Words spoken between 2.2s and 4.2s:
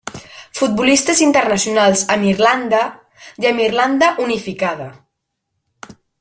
Irlanda, i amb Irlanda